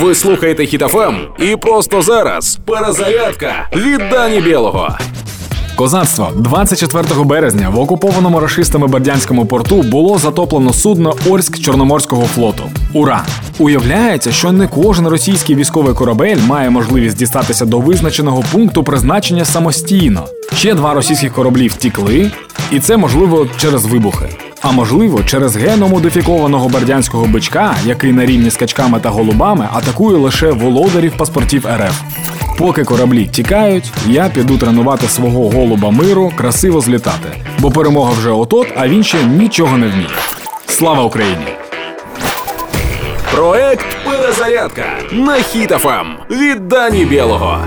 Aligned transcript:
Ви 0.00 0.14
слухаєте 0.14 0.66
Хітофем 0.66 1.16
і 1.38 1.56
просто 1.56 2.02
зараз 2.02 2.58
перезарядка 2.66 3.68
від 3.76 4.00
Дані 4.10 4.40
Білого. 4.40 4.98
Козацтво 5.76 6.32
24 6.36 7.24
березня 7.24 7.68
в 7.70 7.78
окупованому 7.78 8.40
рашистами 8.40 8.86
Бердянському 8.86 9.46
порту 9.46 9.82
було 9.82 10.18
затоплено 10.18 10.72
судно 10.72 11.14
Орськ 11.30 11.58
Чорноморського 11.58 12.24
флоту. 12.24 12.62
Ура! 12.92 13.24
Уявляється, 13.58 14.32
що 14.32 14.52
не 14.52 14.68
кожен 14.68 15.08
російський 15.08 15.56
військовий 15.56 15.94
корабель 15.94 16.36
має 16.46 16.70
можливість 16.70 17.16
дістатися 17.16 17.64
до 17.64 17.78
визначеного 17.78 18.44
пункту 18.52 18.84
призначення 18.84 19.44
самостійно. 19.44 20.24
Ще 20.54 20.74
два 20.74 20.94
російських 20.94 21.32
кораблі 21.32 21.68
втікли, 21.68 22.30
і 22.72 22.80
це 22.80 22.96
можливо 22.96 23.46
через 23.56 23.86
вибухи. 23.86 24.28
А 24.62 24.72
можливо, 24.72 25.22
через 25.26 25.56
геномодифікованого 25.56 26.68
бердянського 26.68 27.26
бичка, 27.26 27.74
який 27.84 28.12
на 28.12 28.26
рівні 28.26 28.50
з 28.50 28.56
качками 28.56 29.00
та 29.00 29.08
голубами 29.08 29.68
атакує 29.72 30.18
лише 30.18 30.50
володарів 30.50 31.16
паспортів 31.16 31.66
РФ. 31.66 32.00
Поки 32.58 32.84
кораблі 32.84 33.26
тікають, 33.26 33.92
я 34.08 34.28
піду 34.28 34.58
тренувати 34.58 35.08
свого 35.08 35.50
голуба 35.50 35.90
миру 35.90 36.32
красиво 36.36 36.80
злітати, 36.80 37.28
бо 37.58 37.70
перемога 37.70 38.12
вже 38.12 38.30
отот, 38.30 38.66
а 38.76 38.88
він 38.88 39.04
ще 39.04 39.24
нічого 39.24 39.78
не 39.78 39.86
вміє. 39.86 40.08
Слава 40.66 41.02
Україні! 41.02 41.46
Проект 43.34 43.86
Перезарядка 44.04 44.84
на 45.12 45.34
Хітофем 45.34 46.06
від 46.30 46.68
Дані 46.68 47.04
Білого. 47.04 47.58